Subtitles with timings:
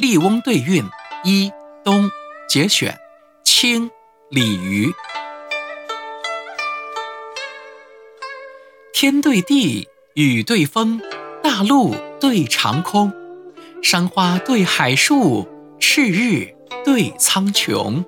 [0.00, 0.82] 笠翁对韵
[1.24, 1.52] 一
[1.84, 2.10] 冬
[2.48, 2.98] 节选
[3.44, 3.90] 清
[4.30, 4.90] 李渔
[8.94, 11.02] 天对地雨对风
[11.42, 13.12] 大陆对长空
[13.82, 15.46] 山花对海树
[15.78, 18.02] 赤日对苍穹。